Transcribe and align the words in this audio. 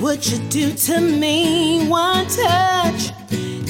what 0.00 0.30
you 0.30 0.38
do 0.48 0.72
to 0.72 1.00
me. 1.00 1.88
One 1.88 2.26
touch 2.26 3.10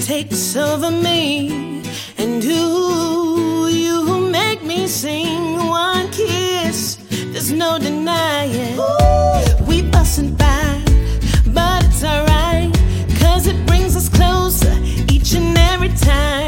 takes 0.07 0.57
over 0.57 0.91
me, 0.91 1.83
and 2.19 2.45
ooh, 2.45 3.69
you 3.69 4.29
make 4.31 4.63
me 4.63 4.87
sing. 4.87 5.57
One 5.69 6.11
kiss, 6.11 6.99
there's 7.33 7.53
no 7.53 7.79
denying. 7.79 8.77
We 9.67 9.83
bustin' 9.83 10.35
by, 10.35 10.83
but 11.47 11.85
it's 11.85 12.05
alright, 12.05 12.73
cause 13.21 13.47
it 13.47 13.67
brings 13.67 13.97
us 13.97 14.09
closer 14.09 14.75
each 15.11 15.35
and 15.35 15.57
every 15.57 15.91
time. 15.91 16.48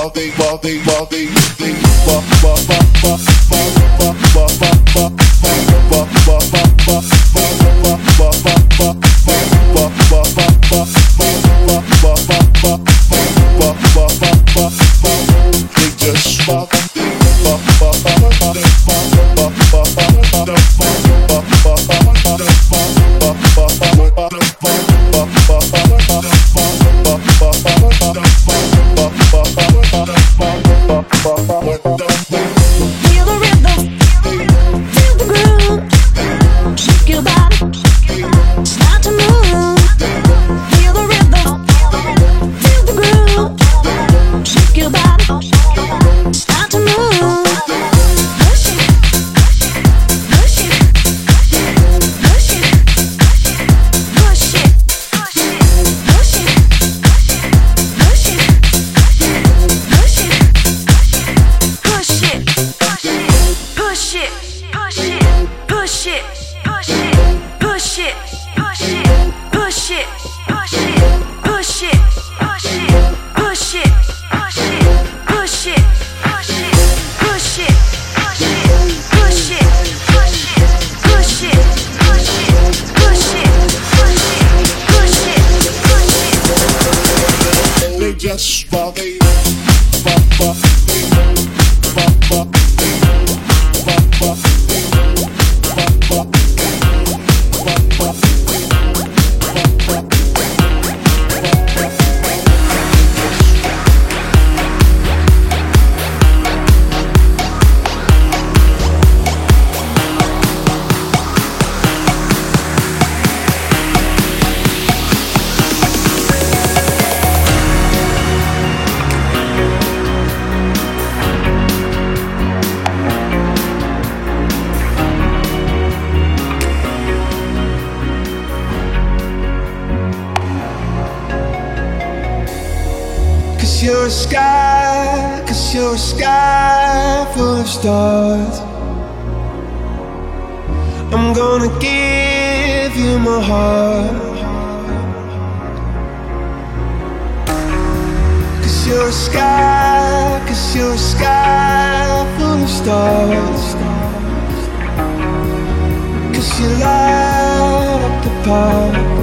Cause 156.41 156.59
you 156.59 156.69
light 156.69 158.01
up 158.01 158.23
the 158.23 158.31
park. 158.43 159.20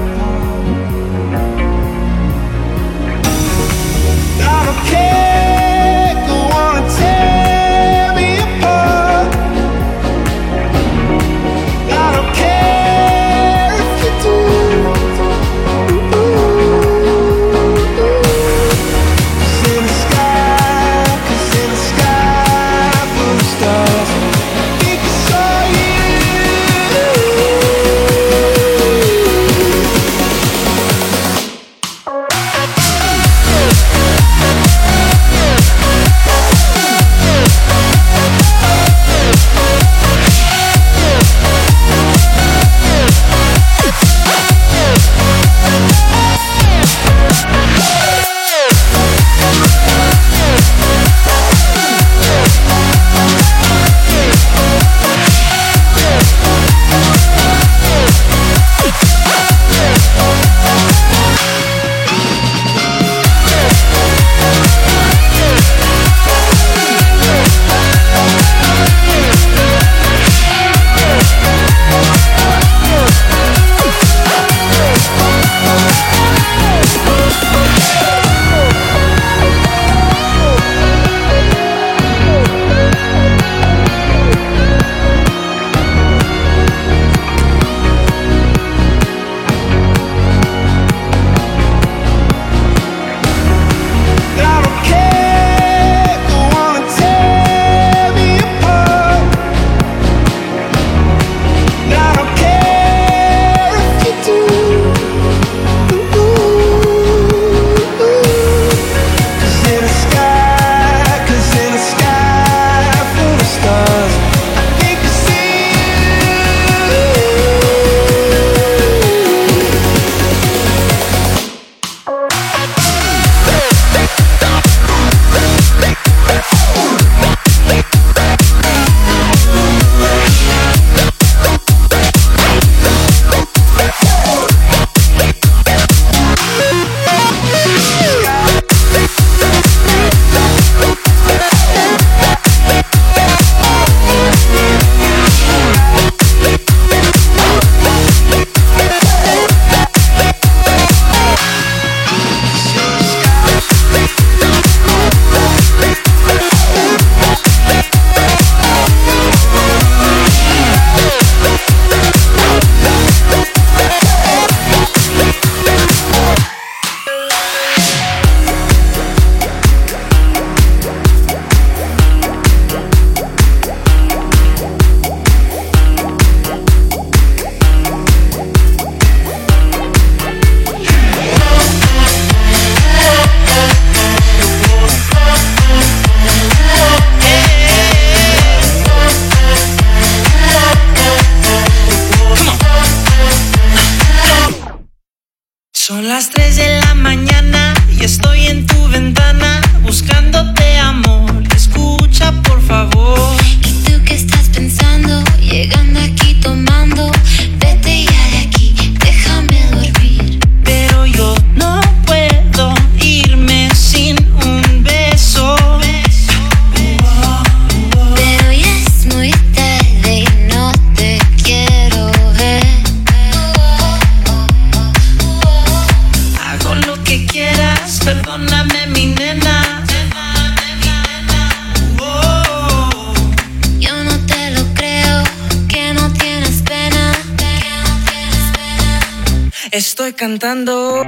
cantando. 240.18 241.04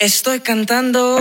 estoy 0.00 0.40
cantando. 0.40 1.18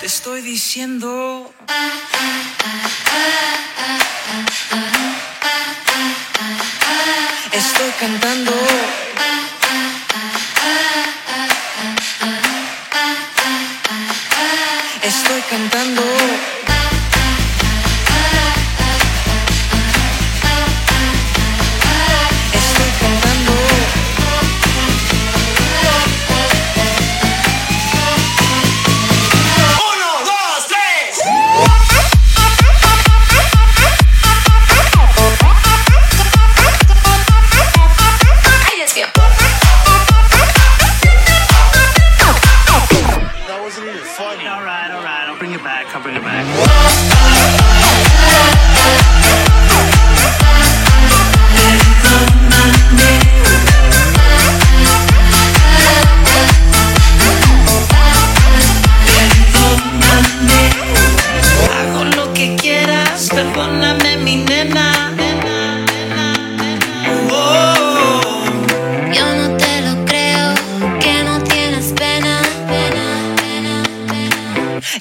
Te 0.00 0.06
estoy 0.06 0.42
diciendo. 0.42 1.52
Estoy 7.52 7.90
cantando. 8.00 9.07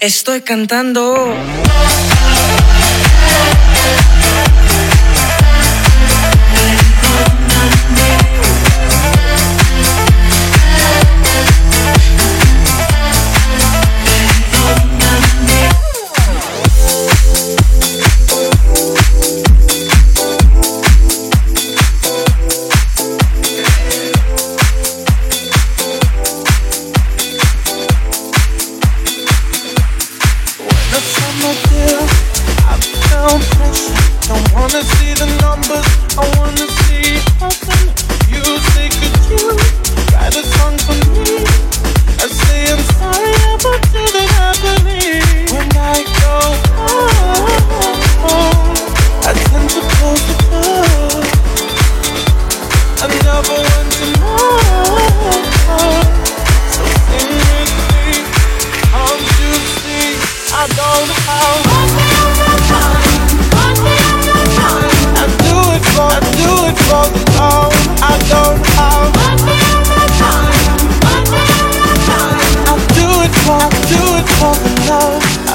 Estoy 0.08 0.40
cantando. 0.40 1.36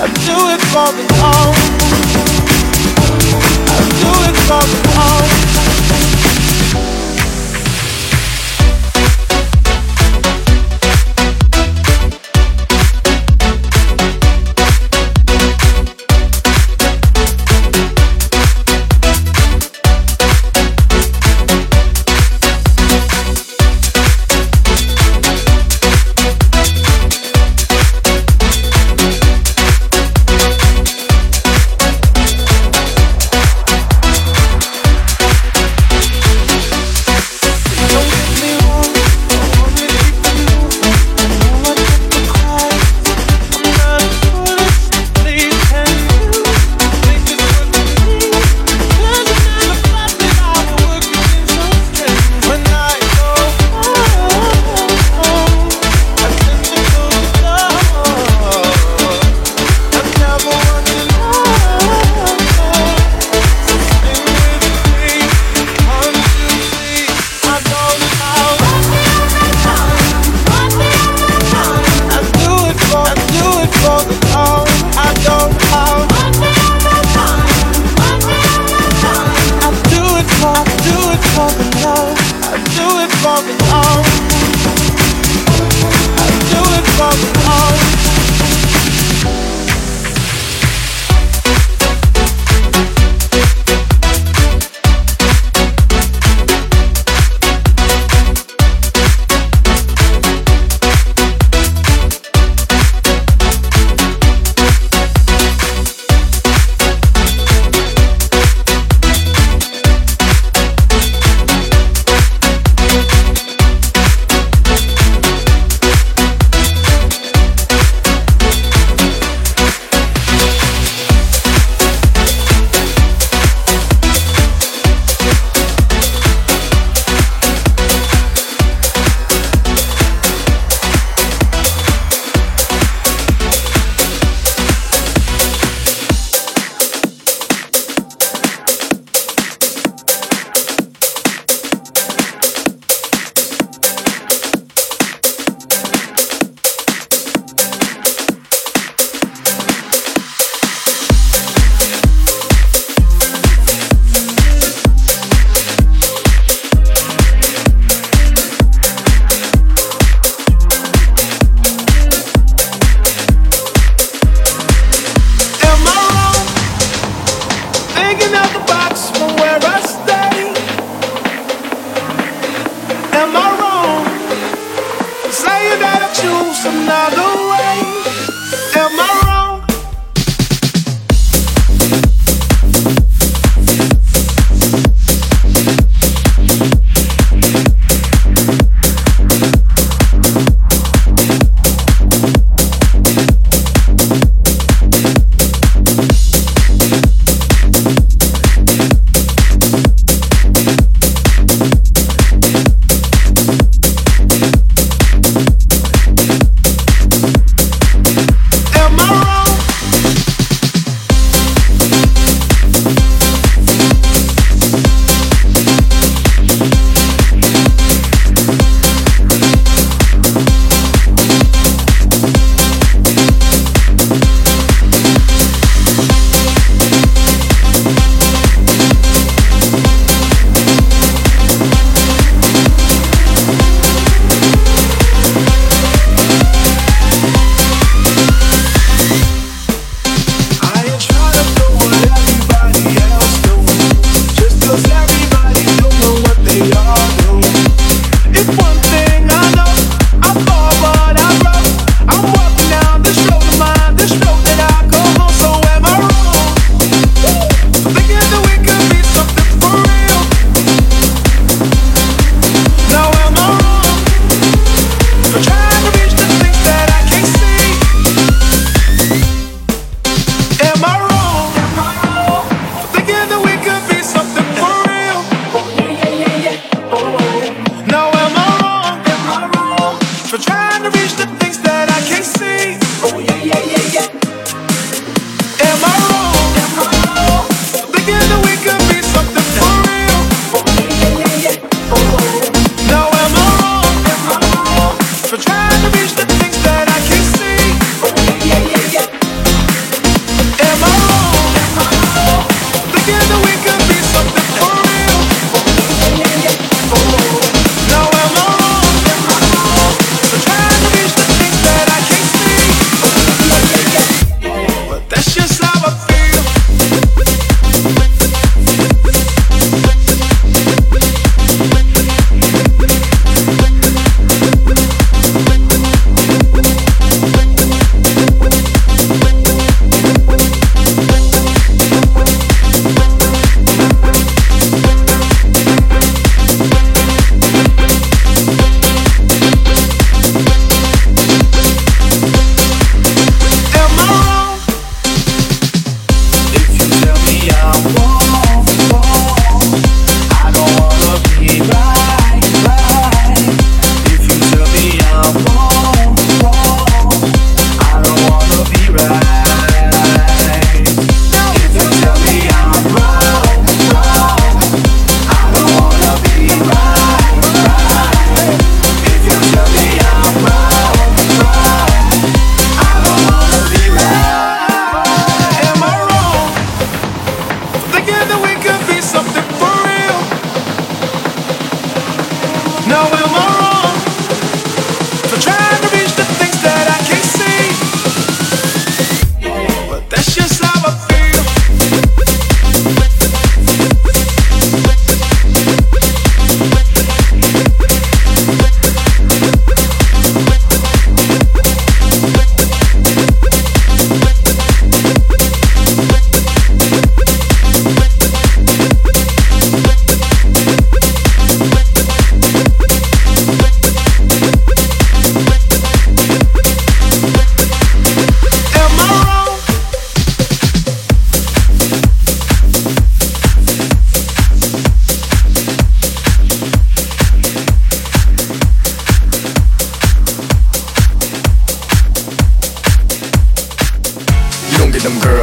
I 0.03 0.07
do 0.07 0.35
it 0.51 0.61
for 0.73 0.91
the 0.91 1.07
home. 1.21 1.55
I 3.69 3.87
do 4.01 4.11
it 4.29 4.37
for 4.47 4.63
the 4.67 4.89
home. 4.99 5.42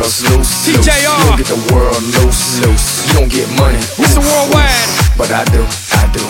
girls 0.10 0.24
loose. 0.30 0.66
TJR. 0.66 0.98
You 0.98 1.30
don't 1.30 1.38
get 1.38 1.48
the 1.48 1.74
world 1.74 2.02
loose. 2.02 2.60
loose. 2.66 3.08
You 3.08 3.14
don't 3.20 3.32
get 3.32 3.48
money. 3.60 3.78
It's 3.78 4.16
the 4.16 4.22
worldwide. 4.22 4.90
But 5.18 5.32
I 5.32 5.44
do, 5.46 5.64
I 5.94 6.10
do. 6.14 6.24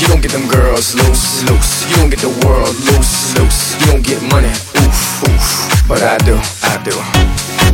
You 0.00 0.06
don't 0.08 0.20
get 0.20 0.32
them 0.32 0.46
girls 0.48 0.94
loose, 0.94 1.42
loose. 1.48 1.88
You 1.90 1.96
don't 1.96 2.10
get 2.10 2.20
the 2.20 2.28
world 2.46 2.74
loose, 2.92 3.36
loose. 3.38 3.80
You 3.80 3.86
don't 3.92 4.04
get 4.04 4.22
money, 4.30 4.48
oof, 4.48 5.24
oof. 5.24 5.88
But 5.88 6.02
I 6.02 6.18
do, 6.18 6.36
I 6.62 6.82
do. 6.84 7.65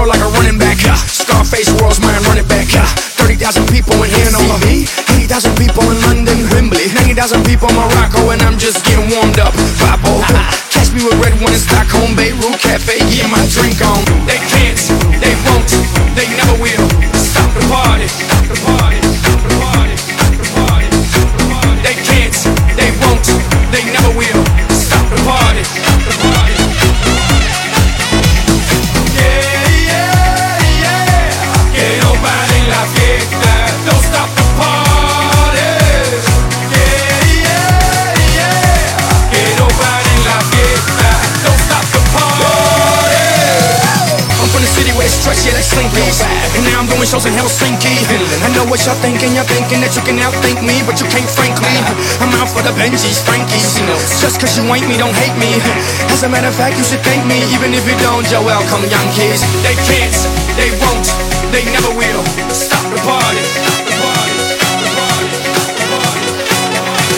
world 0.00 0.16
like 0.16 0.24
a 0.24 0.30
running 0.40 0.58
back. 0.58 0.80
Scarface 0.80 1.68
world's 1.76 2.00
mine, 2.00 2.16
running 2.24 2.48
back. 2.48 2.66
Huh? 2.72 2.88
30,000 3.20 3.68
people 3.68 4.00
in 4.00 4.08
here, 4.08 4.32
no 4.32 4.40
me. 4.64 4.88
80,000 5.28 5.52
people 5.60 5.84
in 5.92 6.00
London, 6.08 6.48
Wembley. 6.50 6.88
90,000 6.96 7.44
people 7.44 7.68
in 7.68 7.76
Morocco, 7.76 8.32
and 8.32 8.40
I'm 8.40 8.56
just 8.56 8.84
getting 8.84 9.12
warmed 9.12 9.38
up. 9.38 9.52
Papo. 9.76 10.24
Catch 10.72 10.92
me 10.96 11.04
with 11.04 11.20
RedOne 11.20 11.52
in 11.52 11.60
Stockholm, 11.60 12.16
Beirut 12.16 12.56
Cafe, 12.64 12.98
get 13.12 13.28
my 13.28 13.44
drink 13.52 13.84
on. 13.84 14.09
shows 47.10 47.26
in 47.26 47.34
Helsinki. 47.34 47.90
I 48.46 48.54
know 48.54 48.62
what 48.70 48.86
y'all 48.86 48.94
thinking, 49.02 49.34
y'all 49.34 49.42
thinking 49.50 49.82
that 49.82 49.98
you 49.98 50.02
can 50.06 50.22
outthink 50.22 50.62
me, 50.62 50.78
but 50.86 51.02
you 51.02 51.10
can't 51.10 51.26
frank 51.26 51.58
me. 51.58 51.74
I'm 52.22 52.30
out 52.38 52.46
for 52.46 52.62
the 52.62 52.70
Benjis, 52.78 53.18
Frankies. 53.26 53.82
Just 54.22 54.38
cause 54.38 54.54
you 54.54 54.62
ain't 54.70 54.86
me, 54.86 54.94
don't 54.94 55.14
hate 55.18 55.34
me. 55.34 55.50
As 56.14 56.22
a 56.22 56.30
matter 56.30 56.46
of 56.46 56.54
fact, 56.54 56.78
you 56.78 56.86
should 56.86 57.02
thank 57.02 57.26
me, 57.26 57.42
even 57.50 57.74
if 57.74 57.82
you 57.82 57.98
don't, 57.98 58.22
you're 58.30 58.46
welcome, 58.46 58.86
young 58.86 59.10
kids. 59.10 59.42
They 59.66 59.74
can't, 59.90 60.14
they 60.54 60.70
won't, 60.78 61.10
they 61.50 61.66
never 61.74 61.90
will. 61.98 62.22
Stop 62.54 62.86
the 62.94 63.00
party. 63.02 63.42
Stop 63.42 63.82
the 63.90 63.94
party. 64.06 64.38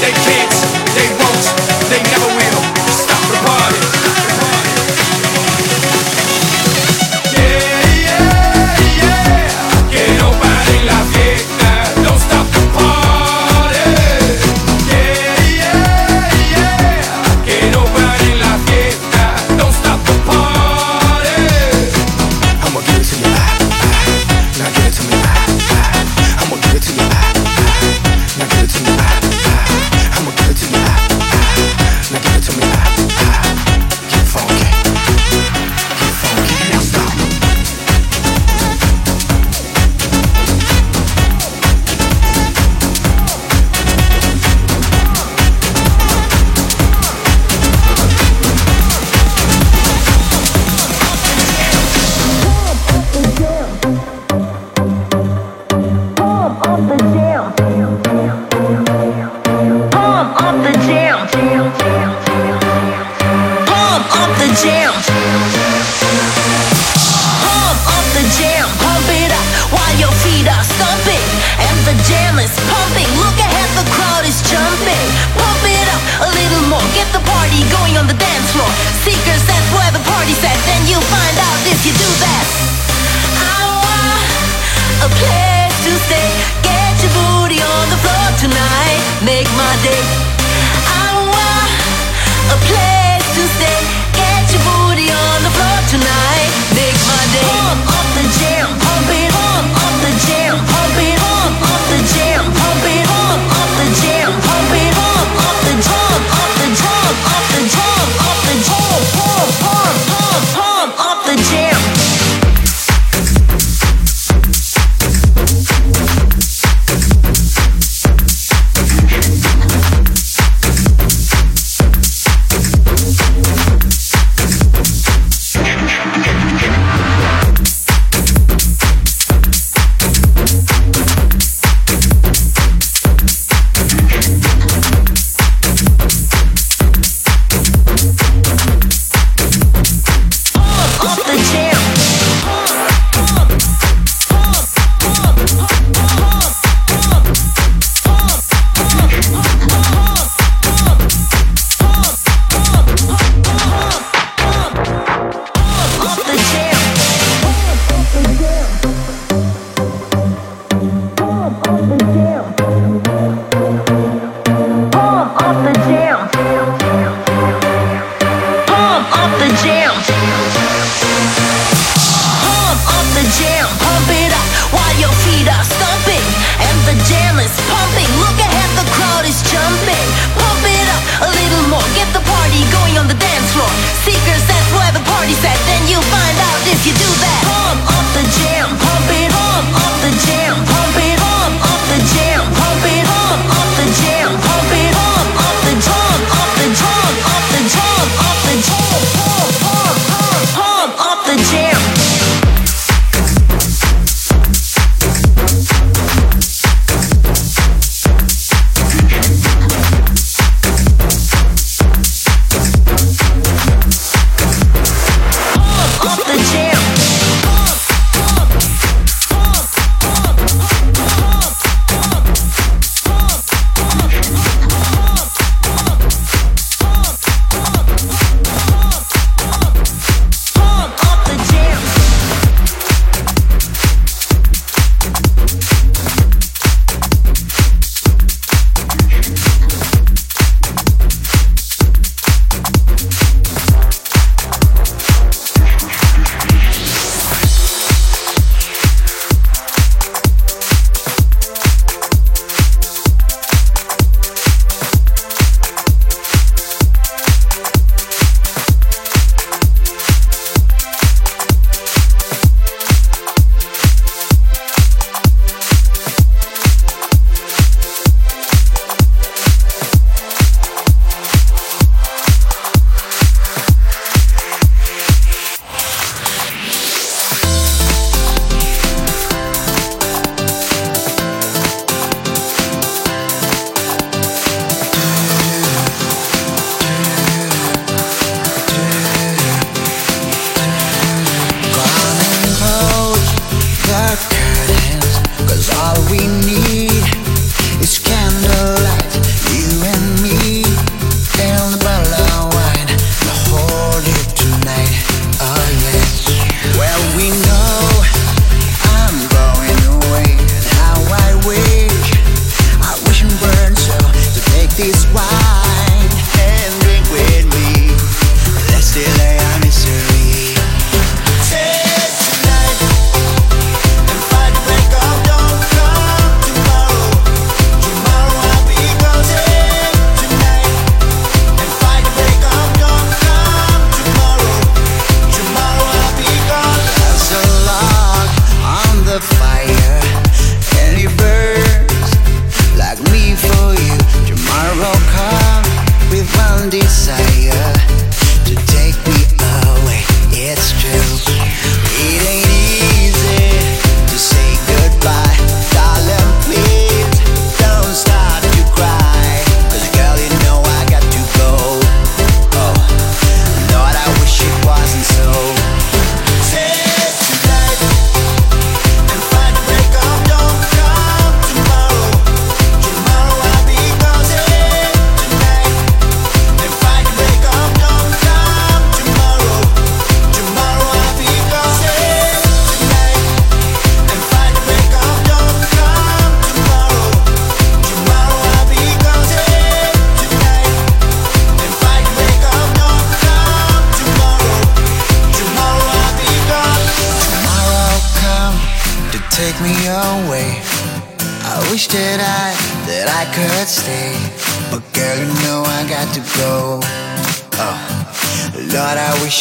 They 0.01 0.15
can't, 0.25 0.55
they 0.97 1.09
won't, 1.21 1.45
they 1.93 2.01
never 2.09 2.32
will. 2.32 2.32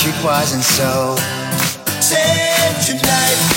It 0.04 0.24
wasn't 0.24 0.64
so. 0.64 1.16
Say 2.02 2.74
tonight. 2.84 3.51